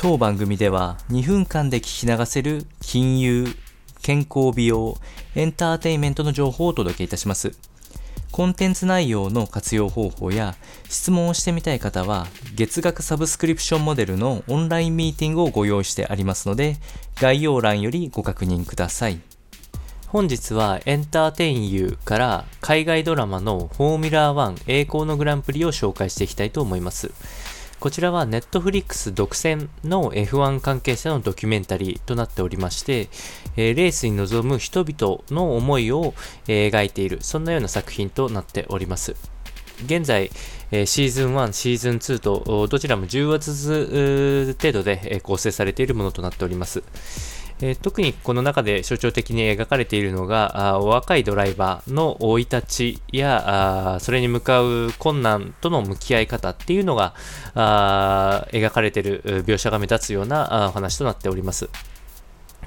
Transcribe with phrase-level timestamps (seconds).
[0.00, 3.48] 当番組では2分間で聞き流せる金融、
[4.00, 4.96] 健康美容、
[5.34, 7.58] エンターテインメントの情報をお届けいたします。
[8.30, 10.54] コンテンツ内容の活用方法や
[10.88, 16.76] 質問をしてみたい方は月額サブスクリプションモデルのオンラインミーティングをご用意してありますので
[17.16, 19.18] 概要欄よりご確認ください。
[20.06, 27.10] 本日はエンターテインユーから海外ドラマのフォーミュラー1栄光のグランプリを紹介していきたいと思います。
[27.80, 33.08] こちらはネットフリックス独占の F1 関係者のドキュメンタリーとなっておりまして、
[33.56, 36.12] えー、レースに臨む人々の思いを、
[36.48, 39.14] えー、描いている、そんなような作品となっております。
[39.84, 40.32] 現在、
[40.72, 46.82] えー、シーズン1、シーズン2と、どちらも10話ずつ程度で構成されているものとなっております。
[47.60, 52.62] えー、特にこの中で象徴的に描かれているのが、あ若いドライバーの生い立
[52.96, 57.14] ちやあ、それに向かう困難との向き合い方っていうのが、
[57.54, 61.68] あ描かれている描写が目立つようなあ話となっております。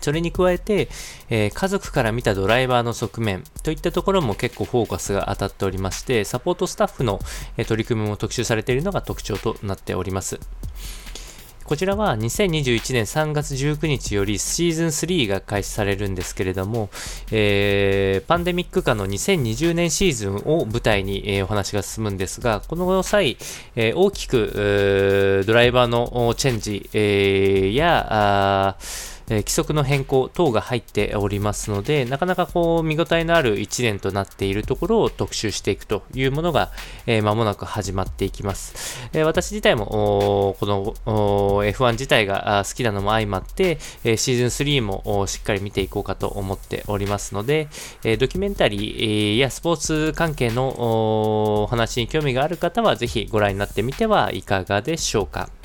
[0.00, 0.88] それに加えて、
[1.28, 7.20] えー、家族から見たドライバーの側面といったところも結構フォーカスが当たっておりまして、サポートスタッフの、
[7.56, 10.40] え、取り組みも特集されているのが特徴となっております。
[11.64, 16.88] こちらは2021年3月19日よりシーズン3が開始されるんですけれども、
[17.30, 23.36] えー、パンデミック下の2020年シーズンを舞台に、えー、お話が進むんですが、この際、
[23.76, 28.76] えー、大きくドライバーのチェンジ、えー、や、
[29.30, 36.70] え、規則の変更等が入っておりますので、なかなかこう見応えのある1年となっているところを特集していくというものが、
[37.06, 39.08] えー、間もなく始まっていきます。
[39.12, 47.68] えー、私自体もこの F1 自体が好きなのも相まって、えシーズン3もしっかり見ていこうかと思っておりますので、
[48.04, 55.59] えドキュメンタリーやスポーツ関係のお話に興味がある方はぜひご覧になってみてはいかがでしょうか。